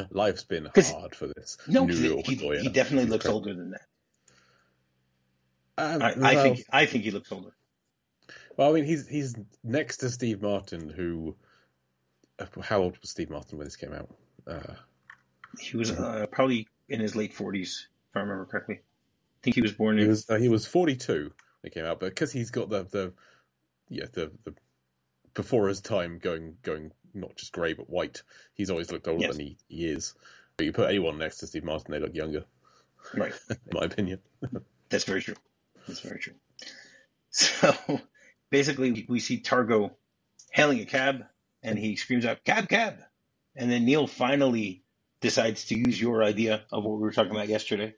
[0.09, 3.71] Life's been hard for this No, New he, York he, he definitely looks older than
[3.71, 3.81] that.
[5.77, 6.65] Um, I, I well, think.
[6.71, 7.51] I think he looks older.
[8.57, 11.35] Well, I mean, he's he's next to Steve Martin, who.
[12.39, 14.09] uh, How old was Steve Martin when this came out?
[14.47, 14.73] Uh,
[15.59, 18.75] He was uh, probably in his late 40s, if I remember correctly.
[18.79, 20.09] I think he was born he in.
[20.09, 21.31] was uh, he was 42 when
[21.63, 23.13] it came out, but because he's got the the
[23.89, 24.53] yeah the the
[25.33, 28.23] before his time going going not just grey but white,
[28.55, 29.37] he's always looked older Yes.
[29.37, 30.13] than he, he is.
[30.59, 32.43] You put anyone next to Steve Martin, they look younger,
[33.13, 33.33] Right.
[33.49, 34.19] in my opinion.
[34.89, 35.35] That's very true.
[35.87, 36.33] That's very true.
[37.31, 38.01] So
[38.49, 39.95] basically, we see Targo
[40.51, 41.25] hailing a cab,
[41.63, 42.99] and he screams out, "Cab, cab!"
[43.55, 44.83] And then Neal finally
[45.21, 47.93] decides to use your idea of what we were talking about yesterday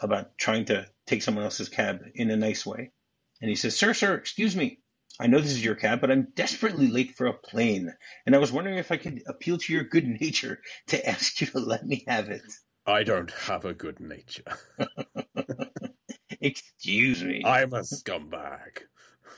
[0.00, 2.92] about trying to take someone else's cab in a nice way.
[3.40, 4.80] And he says, "Sir, sir, excuse me.
[5.20, 7.92] I know this is your cab, but I'm desperately late for a plane,
[8.24, 11.48] and I was wondering if I could appeal to your good nature to ask you
[11.48, 12.44] to let me have it."
[12.86, 14.44] I don't have a good nature.
[16.40, 17.42] Excuse me.
[17.44, 18.78] I'm a scumbag.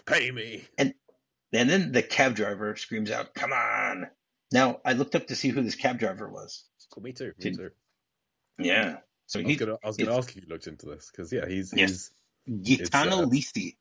[0.06, 0.64] Pay me.
[0.78, 0.94] And
[1.52, 4.06] and then the cab driver screams out, Come on.
[4.52, 6.64] Now, I looked up to see who this cab driver was.
[7.00, 7.32] Me too.
[7.42, 7.70] Me too.
[8.58, 8.96] Yeah.
[9.26, 11.46] So I he, gonna, I was gonna ask if you looked into this because yeah,
[11.46, 12.10] he's Yes.
[12.46, 13.76] he's Gaetano uh, Lisi.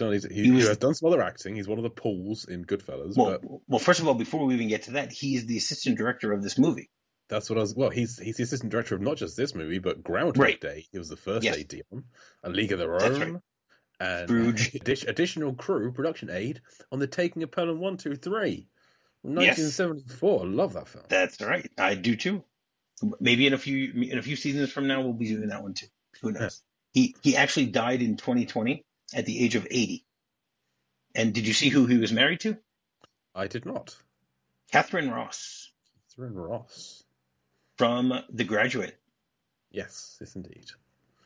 [0.00, 0.12] on.
[0.12, 1.56] He's, he, He was- has done some other acting.
[1.56, 4.54] He's one of the Pauls in Goodfellas, Well, but well, first of all, before we
[4.54, 6.88] even get to that, he is the assistant director of this movie.
[7.28, 7.74] that's what I was.
[7.74, 10.60] Well, he's he's the assistant director of not just this movie, but Groundhog Right.
[10.60, 10.86] Day.
[10.90, 11.58] He was the first Yes.
[11.58, 12.04] AD on
[12.42, 13.42] A League of Their Own,
[14.04, 16.60] and addi- additional crew production aid
[16.92, 18.68] on the Taking of Pelham One Two Three,
[19.22, 19.58] from Yes.
[19.58, 20.40] 1974.
[20.40, 21.04] I love that film.
[21.08, 21.70] That's right.
[21.78, 22.44] I do too.
[23.20, 25.74] Maybe in a few in a few seasons from now, we'll be doing that one
[25.74, 25.86] too.
[26.22, 26.62] Who knows?
[26.92, 30.04] He he actually died in 2020 at the age of 80.
[31.14, 32.56] And did you see who he was married to?
[33.34, 33.96] I did not.
[34.72, 35.70] Katharine Ross
[36.10, 37.02] Katharine Ross.
[37.76, 38.96] from The Graduate.
[39.70, 40.66] Yes, yes, indeed.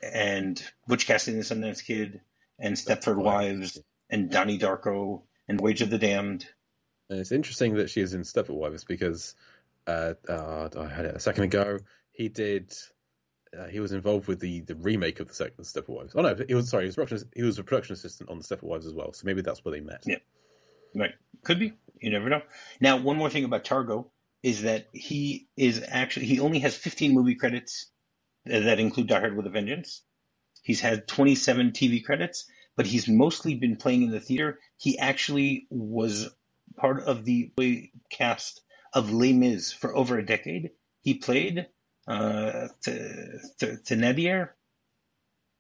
[0.02, 2.20] and Butch Cassidy and the Sundance Kid
[2.58, 3.78] and Stepford Wives
[4.10, 6.46] and Donnie Darko and Voyage of the Damned.
[7.10, 9.34] And it's interesting that she is in Stepford Wives because
[9.86, 11.78] uh, uh, I had it a second ago.
[12.12, 12.72] He did.
[13.58, 16.12] Uh, he was involved with the, the remake of the second Stepford Wives.
[16.14, 16.84] Oh no, he was sorry.
[16.84, 19.12] He was, production, he was a production assistant on the Stepford Wives as well.
[19.12, 20.02] So maybe that's where they met.
[20.06, 20.18] Yeah.
[20.94, 21.14] Right.
[21.44, 21.72] Could be.
[22.00, 22.42] You never know.
[22.80, 24.10] Now, one more thing about Targo
[24.42, 27.90] is that he is actually, he only has 15 movie credits
[28.44, 30.02] that include Die Hard with a Vengeance.
[30.68, 32.44] He's had 27 TV credits,
[32.76, 34.58] but he's mostly been playing in the theater.
[34.76, 36.28] He actually was
[36.76, 37.50] part of the
[38.10, 38.60] cast
[38.92, 40.72] of Les Mis for over a decade.
[41.00, 41.68] He played
[42.06, 42.68] uh,
[43.90, 44.54] Nadir,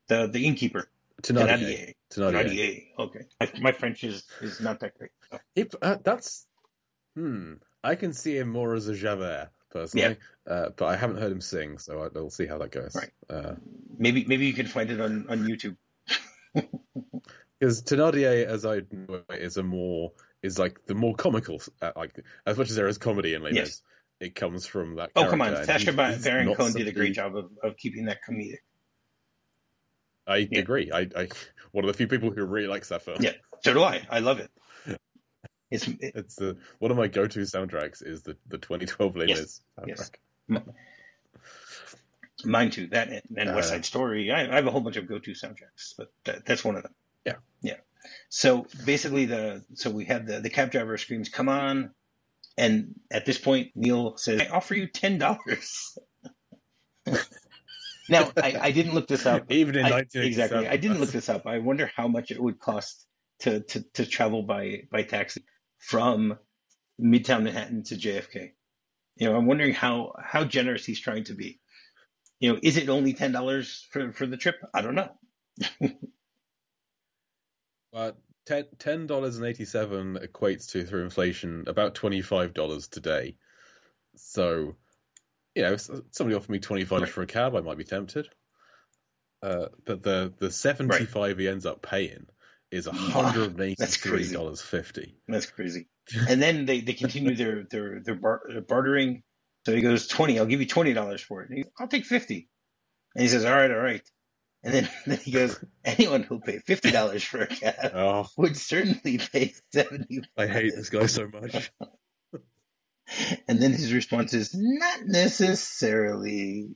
[0.08, 0.90] the, the innkeeper.
[1.22, 1.94] Thenardier.
[2.10, 2.88] Thenardier.
[2.98, 3.20] Okay.
[3.40, 5.12] My, my French is, is not that great.
[5.56, 5.78] so.
[5.80, 6.46] Uh, that's
[7.16, 7.54] hmm.
[7.82, 11.40] I can see him more as a Javert personally, uh, but I haven't heard him
[11.40, 12.94] sing, so I, we'll see how that goes.
[12.94, 13.10] Right.
[13.30, 13.54] Uh,
[13.98, 15.76] Maybe maybe you can find it on, on YouTube.
[17.60, 20.12] Because Thenardier, as I know it, is a more
[20.44, 22.12] is like the more comical, uh, like
[22.46, 23.82] as much as there is comedy in Les Yes.
[24.20, 25.10] it comes from that.
[25.16, 27.50] Oh come on, character, and Sacha he's- he's Baron Cohen did a great job of,
[27.64, 28.58] of keeping that comedic.
[30.26, 30.60] I Yeah.
[30.60, 30.92] agree.
[30.92, 31.28] I, I
[31.72, 33.18] one of the few people who really likes that film.
[33.20, 33.32] Yeah.
[33.64, 34.06] So do I.
[34.08, 34.50] I love it.
[35.70, 39.60] It's it, It's the one of my go-to soundtracks is the the 2012 Les Yes.
[39.76, 40.14] Soundtrack.
[40.48, 40.60] Yes.
[42.44, 42.86] Mine too.
[42.88, 44.30] That and, and West Uh, Side Story.
[44.30, 46.94] I, I have a whole bunch of go-to soundtracks, but that, that's one of them.
[47.24, 47.34] Yeah.
[47.62, 47.76] Yeah.
[48.28, 51.90] So basically, the so we have the the cab driver screams, "Come on!"
[52.56, 55.98] And at this point, Neal says, "I offer you ten dollars."
[58.08, 59.50] now, I, I didn't look this up.
[59.50, 60.66] Even in I- exactly.
[60.68, 61.46] I didn't look this up.
[61.46, 63.06] I wonder how much it would cost
[63.40, 65.44] to, to, to travel by, by taxi
[65.78, 66.38] from
[67.00, 68.52] Midtown Manhattan to JFK.
[69.16, 71.60] You know, I'm wondering how, how generous he's trying to be.
[72.40, 74.56] You know, is it only ten dollars for, for the trip?
[74.74, 75.10] I don't know.
[77.92, 82.88] But ten ten dollars and eighty seven equates to through inflation about twenty five dollars
[82.88, 83.36] today.
[84.16, 84.76] So,
[85.54, 87.08] you know, if somebody offered me twenty five Right.
[87.10, 88.28] for a cab, I might be tempted.
[89.42, 92.26] Uh, but the the seventy five he ends up paying
[92.70, 94.34] is Wow, hundred and eighty that's three crazy.
[94.34, 95.16] dollars fifty.
[95.28, 95.88] That's crazy.
[96.28, 99.22] And then they, they continue their their their, bar, their bartering.
[99.68, 100.38] So he goes twenty.
[100.38, 101.50] I'll give you twenty dollars for it.
[101.50, 102.48] And he goes, I'll take fifty.
[103.14, 104.00] And he says, all right, all right.
[104.62, 108.56] And then, then he goes, anyone who'll pay fifty dollars for a cab Oh, would
[108.56, 110.22] certainly pay seventy.
[110.38, 111.70] I hate this guy so much.
[113.46, 116.68] And then his response is, not necessarily.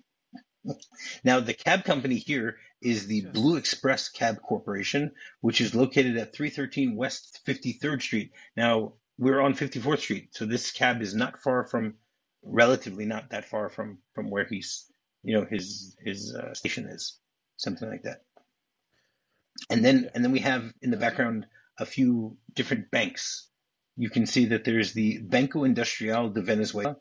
[1.23, 6.35] Now, the cab company here is the Blue Express Cab Corporation, which is located at
[6.35, 8.33] 313 West 53rd Street.
[8.57, 11.97] Now, we're on 54th Street, so this cab is not far from,
[12.43, 14.91] relatively not that far from, from where he's,
[15.23, 17.19] you know, his, his uh, station is,
[17.57, 18.23] something like that.
[19.71, 21.47] And then, and then we have in the background
[21.79, 23.49] a few different banks.
[23.97, 26.97] You can see that there's the Banco Industrial de Venezuela,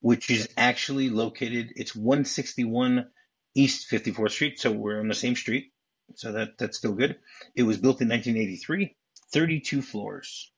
[0.00, 3.06] which is actually located, it's 161
[3.54, 5.72] East 54th Street, so we're on the same street.
[6.16, 7.16] So that that's still good.
[7.54, 8.94] It was built in 1983,
[9.32, 10.52] 32 floors,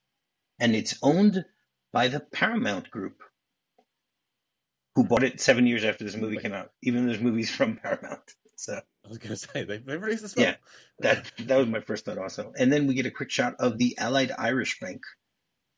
[0.59, 1.45] and it's owned
[1.93, 3.23] by the Paramount Group.
[4.97, 7.77] Who bought it seven years after this movie came out, even though there's movies from
[7.77, 8.23] Paramount.
[8.57, 10.47] So I was going to say they they released this film.
[10.49, 10.55] Yeah.
[11.01, 12.53] that that was my first thought also.
[12.59, 15.03] And then we get a quick shot of the Allied Irish Bank,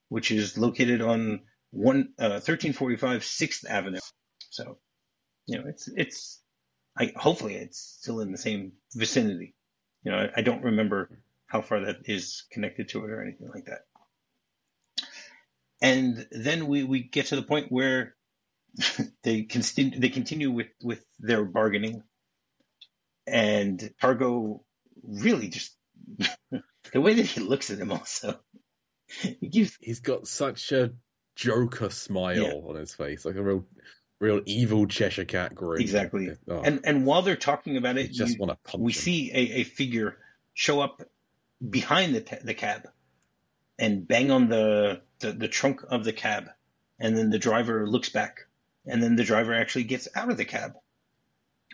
[0.08, 3.98] which is located on one uh, 1345 Sixth Avenue.
[4.50, 4.78] So,
[5.46, 6.40] you know, it's it's
[6.96, 9.56] I hopefully it's still in the same vicinity.
[10.04, 13.48] You know, I, I don't remember how far that is connected to it or anything
[13.52, 13.80] like that.
[15.80, 18.14] And then we, we get to the point where
[19.22, 22.02] they continue they continue with, with their bargaining
[23.26, 24.62] and Targo
[25.02, 25.74] really just
[26.92, 28.38] the way that he looks at him also
[29.40, 30.92] he gives He's got such a
[31.36, 32.52] Joker smile Yeah.
[32.52, 33.64] on his face, like a real,
[34.20, 35.80] real evil Cheshire cat grin.
[35.80, 38.92] exactly Oh, and and while they're talking about you it just you- want to we
[38.92, 38.96] him.
[38.98, 40.16] see a, a figure
[40.54, 41.02] show up
[41.66, 42.88] behind the the cab
[43.78, 46.48] and bang on the, the the trunk of the cab
[46.98, 48.47] and then the driver looks back
[48.88, 50.72] and then the driver actually gets out of the cab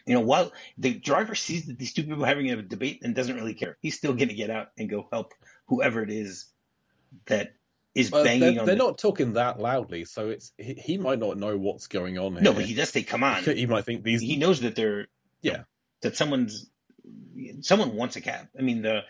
[0.07, 3.14] you know while the driver sees that these two people are having a debate and
[3.14, 5.33] doesn't really care he's still going to get out and go help
[5.66, 6.46] whoever it is
[7.27, 7.55] that
[7.94, 10.98] is Well, banging they're, on they're the not talking that loudly, so it's he, he
[10.98, 12.42] might not know what's going on here.
[12.42, 14.20] no but he does say come on he might think these.
[14.20, 15.07] he knows that they're
[15.42, 15.62] Yeah.
[16.03, 16.68] that someone's
[17.61, 19.03] someone wants a cab i mean the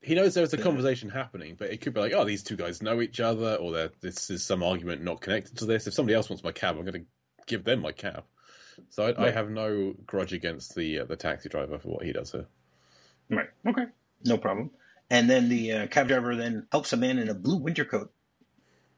[0.00, 2.80] he knows there's a conversation happening, but it could be like, oh, these two guys
[2.80, 5.86] know each other, or this is some argument not connected to this.
[5.86, 7.06] If somebody else wants my cab, I'm going to
[7.48, 8.24] give them my cab.
[8.90, 12.12] So I, I have no grudge against the uh, the taxi driver for what he
[12.12, 12.46] does here.
[13.28, 13.48] Right.
[13.66, 13.86] Okay.
[14.24, 14.70] No problem.
[15.10, 18.12] And then the uh, cab driver then helps a man in a blue winter coat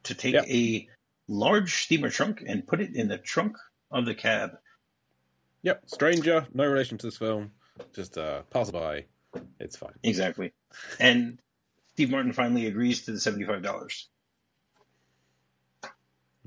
[0.03, 0.43] to take Yeah.
[0.47, 0.89] a
[1.29, 3.57] large steamer trunk and put it in the trunk
[3.91, 4.59] of the cab.
[5.63, 7.53] Yep, stranger, no relation to this film,
[7.95, 9.07] just uh, passerby.
[9.59, 9.95] It's fine.
[10.03, 10.53] Exactly.
[10.99, 11.39] And
[11.93, 14.09] Steve Martin finally agrees to the seventy-five dollars.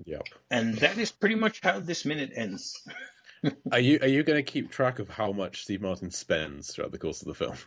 [0.06, 0.28] Yep.
[0.50, 2.82] And that is pretty much how this minute ends.
[3.74, 6.94] Are you are you going to keep track of how much Steve Martin spends throughout
[6.94, 7.58] the course of the film?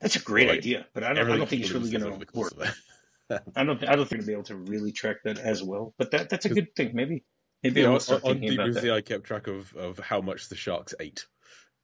[0.00, 0.58] That's a great Right.
[0.58, 2.52] idea, but I don't, I don't think it's really going to work.
[3.56, 3.82] I don't.
[3.82, 5.92] I don't think we'll be able to really track that as well.
[5.98, 6.92] But that that's a good thing.
[6.94, 7.24] Maybe.
[7.62, 8.92] Maybe You know, I'll on, start on thinking about DBS.
[8.92, 11.26] I kept track of, of how much the sharks ate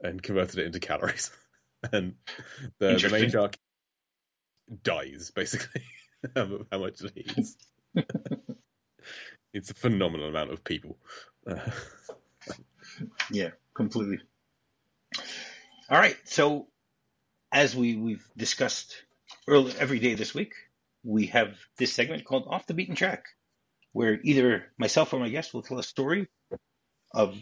[0.01, 1.31] and converted it into calories.
[1.93, 2.15] and
[2.79, 3.57] the, the main shark
[4.83, 5.83] dies, basically,
[6.37, 7.57] how much it eats.
[9.57, 10.99] It's a phenomenal amount of people.
[13.31, 14.21] Yeah, completely.
[15.91, 16.17] All right.
[16.25, 16.69] So,
[17.53, 18.97] as we we've discussed
[19.49, 20.55] early, every day this week,
[21.05, 23.25] we have this segment called "Off the Beaten Track,"
[23.93, 26.29] where either myself or my guest will tell a story
[27.13, 27.37] of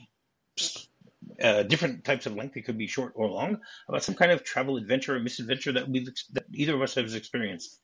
[1.43, 2.57] uh, different types of length.
[2.57, 5.89] It could be short or long about some kind of travel adventure or misadventure that
[5.89, 7.79] we've that either of us has experienced.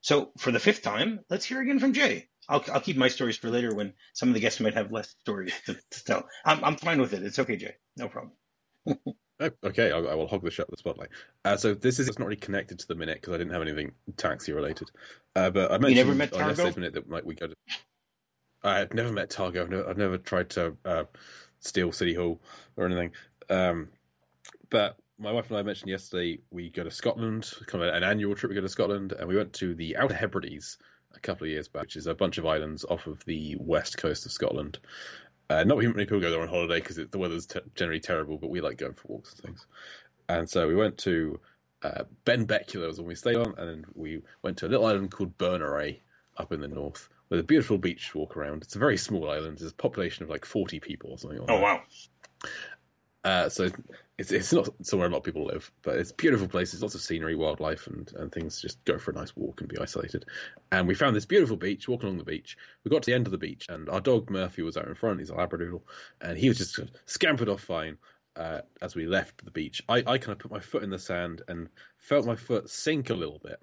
[0.00, 2.28] So, for the fifth time, let's hear again from Jay.
[2.48, 5.14] I'll, I'll keep my stories for later when some of the guests might have less
[5.20, 6.28] stories to, to tell.
[6.44, 7.22] I'm, I'm fine with it.
[7.22, 7.74] It's okay, Jay.
[7.96, 8.32] No problem.
[9.40, 11.08] oh, okay, I, I will hog the shot the spotlight.
[11.44, 13.92] Uh, so this is not really connected to the minute because I didn't have anything
[14.16, 14.90] taxi related.
[15.34, 16.50] Uh, but I mentioned never met on Targo?
[16.50, 17.54] yesterday's minute that like we go to.
[18.62, 19.62] I've never met Targo.
[19.62, 21.04] I've never, I've never tried to uh,
[21.60, 22.40] steal City Hall
[22.76, 23.12] or anything.
[23.50, 23.88] Um,
[24.70, 28.34] but my wife and I mentioned yesterday we go to Scotland, kind of an annual
[28.34, 28.50] trip.
[28.50, 30.78] We go to Scotland, and we went to the Outer Hebrides
[31.14, 33.96] a couple of years back, which is a bunch of islands off of the west
[33.96, 34.78] coast of Scotland.
[35.48, 38.50] Uh, not many people go there on holiday because the weather's te- generally terrible, but
[38.50, 39.66] we like going for walks and things.
[40.28, 41.40] And so we went to
[41.82, 45.38] uh, Benbecula was when we stayed on, and we went to a little island called
[45.38, 46.00] Berneray
[46.36, 48.62] up in the north, with a beautiful beach to walk around.
[48.62, 49.58] It's a very small island.
[49.58, 51.38] There's a population of like 40 people or something.
[51.40, 51.82] Like Oh wow.
[53.24, 53.68] Uh, so
[54.18, 56.72] it's it's not somewhere a lot of people live, but it's beautiful place.
[56.72, 58.60] There's lots of scenery, wildlife, and, and things.
[58.60, 60.24] Just go for a nice walk and be isolated.
[60.72, 61.86] And we found this beautiful beach.
[61.86, 64.30] Walking along the beach, we got to the end of the beach, and our dog
[64.30, 65.20] Murphy was out in front.
[65.20, 65.82] He's a Labradoodle,
[66.20, 67.98] and he was just scampered off fine.
[68.34, 70.98] Uh, as we left the beach, I, I kind of put my foot in the
[70.98, 73.58] sand and felt my foot sink a little bit.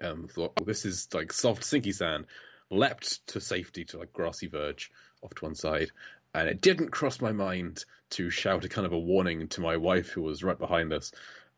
[0.00, 2.26] Um, thought oh, this is like soft, sinky sand.
[2.70, 4.90] Leapt to safety to like grassy verge
[5.22, 5.90] off to one side,
[6.34, 9.76] and it didn't cross my mind to shout a kind of a warning to my
[9.76, 11.12] wife who was right behind us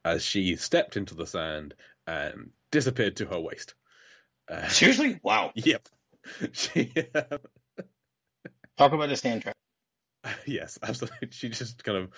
[0.04, 1.74] as she stepped into the sand
[2.06, 3.74] and disappeared to her waist.
[4.48, 5.18] Uh, Seriously?
[5.22, 5.52] Wow.
[5.54, 5.88] yep.
[6.52, 6.92] She,
[8.76, 9.56] Talk about a stand trap.
[10.46, 11.28] yes, absolutely.
[11.30, 12.10] She just kind of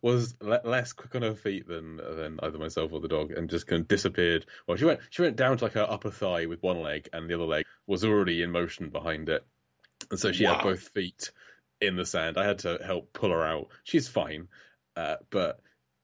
[0.00, 3.66] was less quick on her feet than than either myself or the dog, and just
[3.66, 4.46] kind of disappeared.
[4.66, 7.28] Well, she went she went down to like her upper thigh with one leg, and
[7.28, 9.44] the other leg was already in motion behind it,
[10.10, 10.54] and so she Wow.
[10.54, 11.30] had both feet
[11.80, 12.38] in the sand.
[12.38, 13.68] I had to help pull her out.
[13.84, 14.48] She's fine,
[14.96, 15.60] uh, but.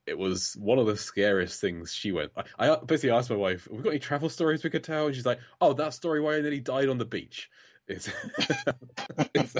[0.06, 1.90] It was one of the scariest things.
[1.90, 2.30] She went.
[2.36, 5.06] I, I basically asked my wife, "Have we got any travel stories we could tell?"
[5.06, 7.48] And she's like, "Oh, that story where I nearly died on the beach."
[7.86, 8.08] Is,
[9.34, 9.56] is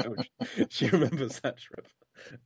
[0.71, 1.87] she remembers that trip.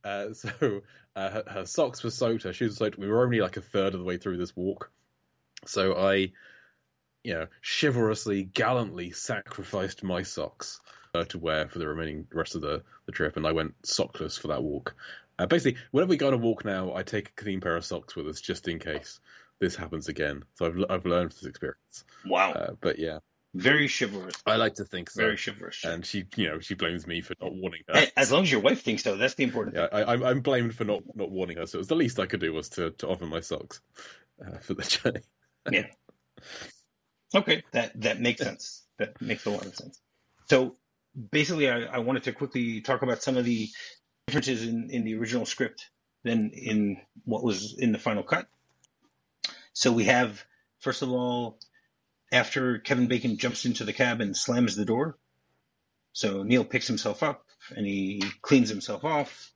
[0.03, 0.81] Uh, so
[1.15, 2.43] uh, her, her, socks were soaked.
[2.43, 2.97] Her shoes were soaked.
[2.97, 4.91] We were only like a third of the way through this walk,
[5.65, 6.33] so I,
[7.23, 10.81] you know, chivalrously, gallantly sacrificed my socks
[11.13, 14.49] to wear for the remaining rest of the, the trip, and I went sockless for
[14.49, 14.95] that walk.
[15.37, 17.85] Uh, basically, whenever we go on a walk now, I take a clean pair of
[17.85, 19.19] socks with us just in case
[19.59, 20.43] this happens again.
[20.55, 22.03] So I've I've learned from this experience.
[22.25, 22.51] Wow.
[22.51, 23.19] Uh, but yeah,
[23.53, 24.35] very chivalrous.
[24.45, 25.21] I like to think so.
[25.21, 25.83] Very chivalrous.
[25.83, 28.07] And she, you know, she blames me for not warning her.
[28.15, 30.07] As long as your wife thinks so, that's the important yeah, thing.
[30.07, 31.65] I, I'm I'm blamed for not not warning her.
[31.65, 33.81] So it was the least I could do was to to offer my socks
[34.45, 35.21] uh, for the journey.
[35.71, 35.87] yeah.
[37.33, 38.83] Okay, that that makes sense.
[38.97, 39.99] That makes a lot of sense.
[40.49, 40.75] So
[41.31, 43.69] basically, I, I wanted to quickly talk about some of the
[44.27, 45.89] differences in, in the original script
[46.23, 48.47] than in what was in the final cut.
[49.73, 50.43] So we have,
[50.79, 51.57] first of all,
[52.31, 55.17] after Kevin Bacon jumps into the cab and slams the door,
[56.13, 59.51] so Neal picks himself up and he cleans himself off.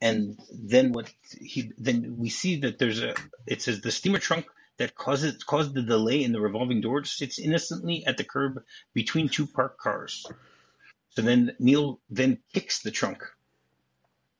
[0.00, 3.14] And then what he then we see that there's a
[3.46, 7.38] it says the steamer trunk that causes caused the delay in the revolving door sits
[7.38, 10.26] innocently at the curb between two parked cars.
[11.16, 13.22] So then Neal then kicks the trunk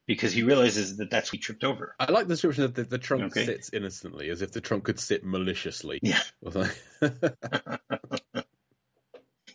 [0.06, 1.94] because he realizes that that's what he tripped over.
[1.98, 3.46] I like the description that the, the trunk Okay.
[3.46, 6.00] sits innocently, as if the trunk could sit maliciously.
[6.02, 6.20] Yeah.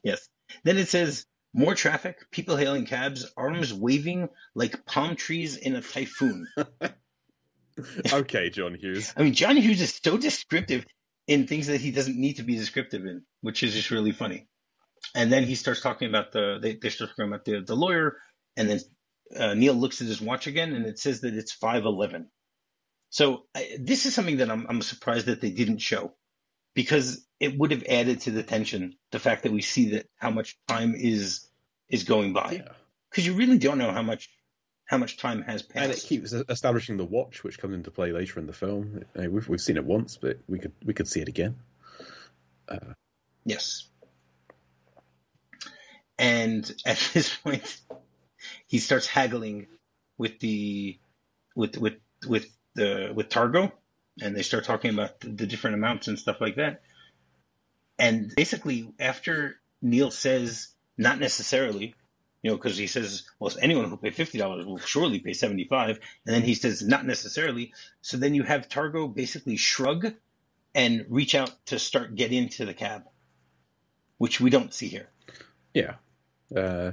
[0.03, 0.27] Yes.
[0.63, 5.81] Then it says more traffic, people hailing cabs, arms waving like palm trees in a
[5.81, 6.47] typhoon.
[8.13, 9.13] okay, John Hughes.
[9.17, 10.85] I mean, John Hughes is so descriptive
[11.27, 14.47] in things that he doesn't need to be descriptive in, which is just really funny.
[15.15, 18.17] And then he starts talking about the they, they start talking about the the lawyer,
[18.57, 18.79] and then
[19.35, 22.29] uh, Neal looks at his watch again, and it says that it's five eleven.
[23.09, 26.13] So I, this is something that I'm I'm surprised that they didn't show,
[26.75, 30.29] because it would have added to the tension the fact that we see that how
[30.31, 31.47] much time is
[31.89, 32.71] is going by, Yeah.
[33.09, 34.29] because you really don't know how much
[34.85, 35.83] how much time has passed.
[35.85, 39.03] And it keeps establishing the watch, which comes into play later in the film.
[39.17, 41.55] Uh, We've we've seen it once, but we could we could see it again.
[43.45, 43.87] Yes.
[46.19, 47.81] And at this point,
[48.67, 49.67] he starts haggling
[50.17, 50.99] with the
[51.55, 51.95] with with
[52.27, 53.71] with the with Targo,
[54.21, 56.81] and they start talking about the, different amounts and stuff like that.
[57.97, 61.95] And basically, after Neal says not necessarily,
[62.43, 65.65] you know, because he says, well, anyone who paid fifty dollars will surely pay seventy
[65.65, 67.73] five, and then he says not necessarily.
[68.01, 70.13] So then you have Targo basically shrug
[70.75, 73.03] and reach out to start get into the cab,
[74.17, 75.09] which we don't see here.
[75.73, 75.95] Yeah.
[76.55, 76.91] Uh,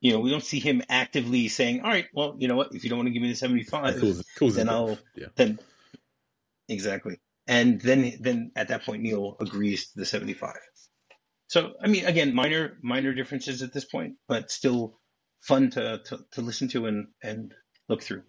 [0.00, 2.74] You know, we don't see him actively saying, "All right, well, you know what?
[2.74, 5.28] If you don't want to give me the seventy-five, calls, calls then I'll yeah.
[5.34, 5.58] then
[6.68, 10.60] exactly." And then then at that point, Neal agrees to the seventy-five.
[11.48, 15.00] So I mean, again, minor minor differences at this point, but still
[15.40, 17.54] fun to to, to listen to and and
[17.88, 18.24] look through.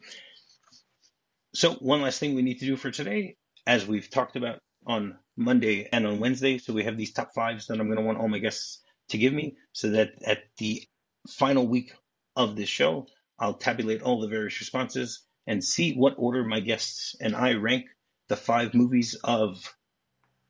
[1.54, 5.17] So one last thing we need to do for today, as we've talked about on
[5.36, 8.19] Monday and on Wednesday, so we have these top fives that I'm going to want
[8.19, 10.84] all my guests to give me, so that at the
[11.28, 11.94] final week
[12.36, 13.08] of this show,
[13.39, 17.86] I'll tabulate all the various responses and see what order my guests and I rank
[18.28, 19.76] the five movies of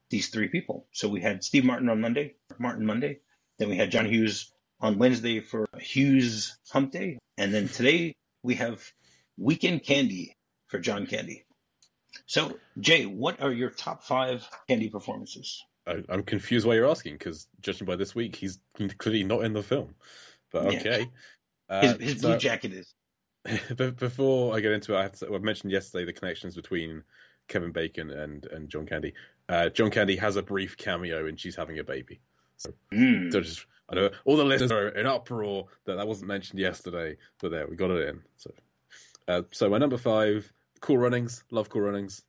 [0.10, 0.88] these three people.
[0.92, 3.20] So we had Steve Martin on Monday, Martin Monday.
[3.58, 7.18] Then we had John Hughes on Wednesday for Hughes Hump Day.
[7.38, 8.82] And then today we have
[9.38, 10.36] Weekend Candy
[10.68, 11.46] for John Candy.
[12.28, 15.64] So, Jay, what are your top five Candy performances?
[15.88, 18.60] I, I'm confused why you're asking because judging by this week, he's
[18.98, 19.96] clearly not in the film.
[20.52, 20.80] But Yeah.
[20.80, 21.00] okay.
[21.82, 22.94] His, Uh, his so- blue jacket is.
[23.98, 26.56] Before I get into it, I, have to, say- well, I mentioned yesterday the connections
[26.56, 27.04] between
[27.48, 29.14] Kevin Bacon and, and John Candy.
[29.50, 32.20] Uh, John Candy has a brief cameo and She's Having a Baby.
[32.92, 33.32] Mm.
[33.32, 37.18] So just, I know all the listeners are in uproar that that wasn't mentioned yesterday,
[37.42, 38.22] but there we got it in.
[38.38, 38.52] So,
[39.28, 41.44] uh, so my number five, Cool Runnings.
[41.52, 42.24] Love Cool Runnings.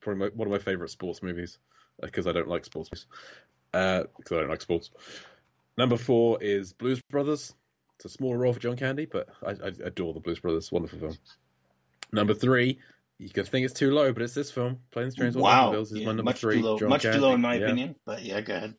[0.00, 1.58] Probably my, one of my favorite sports movies
[2.00, 3.06] because I don't like sports movies.
[3.72, 4.90] Because I don't like sports.
[5.78, 7.54] Number four is Blues Brothers.
[7.96, 10.70] It's a smaller role for John Candy, but I, I adore the Blues Brothers.
[10.72, 11.16] Wonderful film.
[12.12, 12.78] Number three,
[13.18, 14.80] you can think it's too low, but it's this film.
[14.90, 15.68] Planes, Trains, Wow.
[15.68, 16.56] Automobiles is Yeah, my number much three.
[16.60, 16.78] too low.
[16.78, 17.18] John much Candy.
[17.18, 17.64] too low in my Yeah.
[17.66, 17.94] opinion.
[18.04, 18.74] But yeah, go ahead.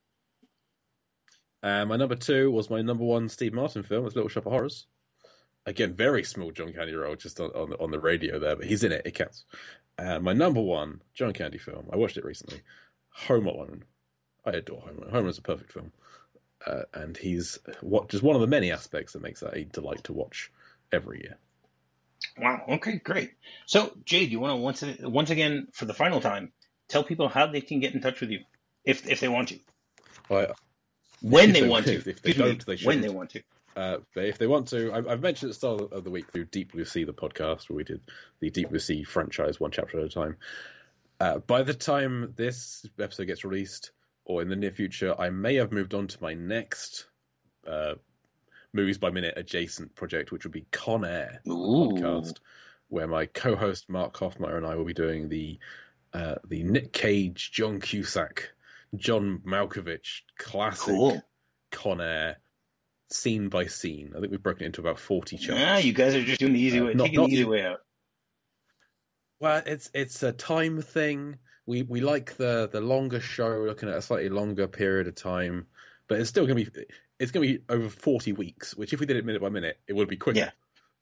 [1.63, 4.05] Uh, my number two was my number one Steve Martin film.
[4.05, 4.85] It's Little Shop of Horrors.
[5.65, 8.65] Again, very small John Candy role, just on, on, the, on the radio there, but
[8.65, 9.01] he's in it.
[9.05, 9.45] It counts.
[9.97, 11.89] Uh, my number one John Candy film.
[11.91, 12.61] I watched it recently.
[13.27, 13.83] Home Alone.
[14.45, 15.09] I adore Home Alone.
[15.09, 15.91] Home Alone is a perfect film,
[16.65, 20.03] uh, and he's what just one of the many aspects that makes that a delight
[20.05, 20.51] to watch
[20.91, 21.37] every year.
[22.39, 22.63] Wow.
[22.69, 23.31] Okay, great.
[23.65, 26.51] So, Jay, do you want to once once again for the final time
[26.87, 28.39] tell people how they can get in touch with you
[28.85, 29.59] if if they want to?
[31.21, 31.93] When they they- want to.
[31.95, 33.01] if- if they Excuse don't, they when shouldn't.
[33.01, 33.41] they want to.
[33.75, 36.31] Uh, but if they want to, I've, I've mentioned at the start of the week
[36.31, 38.01] through Deep Blue Sea, the podcast, where we did
[38.39, 40.37] the Deep Blue Sea franchise one chapter at a time.
[41.19, 43.91] Uh, by the time this episode gets released,
[44.25, 47.07] or in the near future, I may have moved on to my next
[47.65, 47.95] uh,
[48.73, 51.51] movies by minute adjacent project, which would be Con Air Ooh.
[51.91, 52.35] podcast,
[52.89, 55.59] where my co-host Mark Hoffmeyer and I will be doing the
[56.13, 58.49] uh, the Nick Cage, John Cusack,
[58.95, 61.21] John Malkovich classic Cool.
[61.71, 62.37] Con Air,
[63.09, 64.13] scene by scene.
[64.15, 65.61] I think we've broken it into about forty chunks.
[65.65, 67.43] Ah, you guys are just doing the easy Uh, way, not- taking not the easy
[67.45, 67.79] way out.
[69.39, 71.37] Well, it's it's a time thing.
[71.65, 75.15] We we like the the longer show, We're looking at a slightly longer period of
[75.15, 75.67] time,
[76.07, 76.69] but it's still gonna be
[77.19, 78.75] it's gonna be over forty weeks.
[78.75, 80.39] Which if we did it minute by minute, it would be quicker.
[80.39, 80.51] Yeah.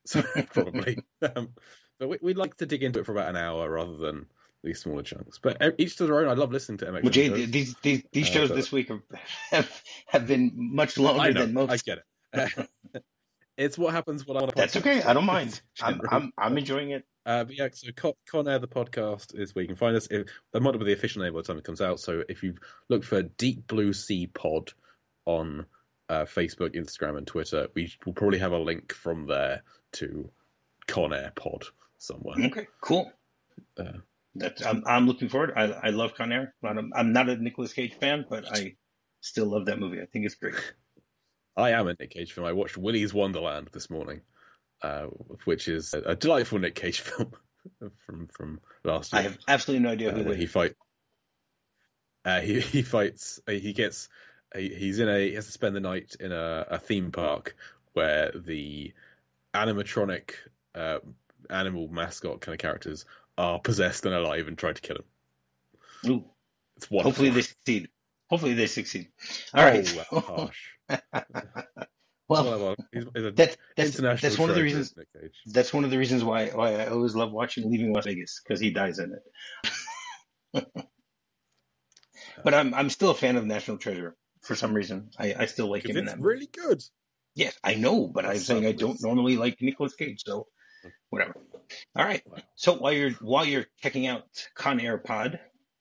[0.08, 0.22] So
[0.52, 1.00] probably.
[1.36, 1.50] um,
[1.98, 4.28] but we, we'd like to dig into it for about an hour rather than
[4.64, 5.40] these smaller chunks.
[5.42, 6.28] But e- each to their own.
[6.28, 7.02] I love listening to MX.
[7.02, 7.50] Well, Jay, shows.
[7.50, 9.02] these these these Uh, shows this week have,
[9.50, 11.42] have have been much longer know.
[11.42, 11.72] than most.
[11.72, 12.70] I get it.
[13.58, 14.56] it's what happens when I want to.
[14.56, 15.02] That's okay.
[15.02, 15.62] I don't mind.
[15.82, 17.06] I'm I'm I'm enjoying it.
[17.26, 20.08] Uh, but yeah, so Con, Con Air, the podcast, is where you can find us.
[20.12, 22.00] If, that might not be the official name by the time it comes out.
[22.00, 22.56] So if you
[22.88, 24.74] look for Deep Blue Sea Pod
[25.26, 25.66] on
[26.08, 30.30] uh, Facebook, Instagram, and Twitter, we will probably have a link from there to
[30.88, 31.66] Con Air Pod
[31.98, 32.36] somewhere.
[32.46, 33.12] Okay, cool.
[33.78, 34.00] Uh,
[34.36, 35.54] That's I'm I'm looking forward.
[35.56, 36.54] I I love Con Air.
[36.64, 38.76] I'm, I'm not a Nicolas Cage fan, but I
[39.22, 40.02] still love that movie.
[40.02, 40.56] I think it's great.
[41.58, 42.46] I am a Nick Cage film.
[42.48, 44.22] I watched Willy's Wonderland this morning,
[44.82, 45.06] uh,
[45.46, 47.34] which is a, a delightful Nick Cage film
[48.06, 49.20] from from last year.
[49.20, 50.52] I have absolutely no idea uh, who where he is.
[50.52, 50.74] fight.
[52.24, 53.40] Uh, he he fights.
[53.48, 54.10] uh, He gets.
[54.54, 55.30] uh, He's in a.
[55.30, 57.56] He has to spend the night in a, a theme park
[57.94, 58.94] where the
[59.54, 60.32] animatronic
[60.74, 61.00] uh,
[61.50, 63.06] animal mascot kind of characters
[63.38, 66.12] are possessed and alive and try to kill him.
[66.12, 66.26] Ooh,
[66.78, 67.12] It's wonderful.
[67.12, 67.90] hopefully they succeed.
[68.30, 69.10] Hopefully they succeed.
[69.54, 70.06] All right.
[70.12, 70.70] Oh, harsh.
[72.28, 74.94] well, well, he's, he's that, that's international that's one of the reasons.
[75.46, 78.60] That's one of the reasons why why I always love watching Leaving Las Vegas because
[78.60, 79.16] he dies in
[80.54, 80.66] it.
[82.44, 85.10] but I'm I'm still a fan of National Treasure for some reason.
[85.18, 86.84] I, I still like him it's really good.
[87.36, 90.48] Yes, I know, but I'm That's saying I don't normally like Nicolas Cage, so
[91.10, 91.36] whatever.
[91.96, 92.22] All right.
[92.26, 92.38] Wow.
[92.56, 94.24] So while you're while you're checking out
[94.56, 95.40] Con Air Pod,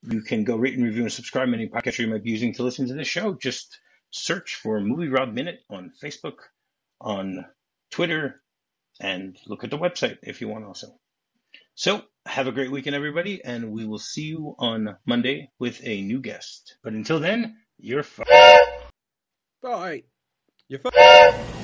[0.09, 2.63] you can go rate and review and subscribe any podcast you might be using to
[2.63, 3.33] listen to this show.
[3.33, 3.79] Just
[4.11, 6.37] search for MovieRob Minute on Facebook,
[7.01, 7.45] on
[7.91, 8.41] Twitter,
[8.99, 10.87] and look at the website if you want also.
[11.75, 16.01] So have a great weekend, everybody, and we will see you on Monday with a
[16.01, 16.77] new guest.
[16.83, 18.25] But until then, you're fine.
[19.61, 20.03] Bye.
[20.67, 21.54] You're fine.